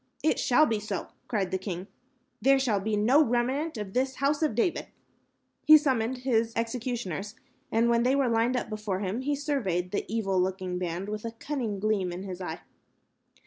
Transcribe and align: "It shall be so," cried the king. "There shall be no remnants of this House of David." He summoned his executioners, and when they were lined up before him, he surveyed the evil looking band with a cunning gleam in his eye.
"It 0.23 0.39
shall 0.39 0.65
be 0.65 0.79
so," 0.79 1.09
cried 1.27 1.51
the 1.51 1.59
king. 1.59 1.85
"There 2.41 2.57
shall 2.57 2.79
be 2.79 2.95
no 2.97 3.23
remnants 3.23 3.77
of 3.77 3.93
this 3.93 4.15
House 4.15 4.41
of 4.41 4.55
David." 4.55 4.87
He 5.67 5.77
summoned 5.77 6.23
his 6.25 6.53
executioners, 6.55 7.35
and 7.71 7.87
when 7.87 8.01
they 8.01 8.15
were 8.15 8.27
lined 8.27 8.57
up 8.57 8.67
before 8.67 9.01
him, 9.01 9.21
he 9.21 9.35
surveyed 9.35 9.91
the 9.91 10.11
evil 10.11 10.41
looking 10.41 10.79
band 10.79 11.07
with 11.07 11.23
a 11.23 11.33
cunning 11.33 11.79
gleam 11.79 12.11
in 12.11 12.23
his 12.23 12.41
eye. 12.41 12.61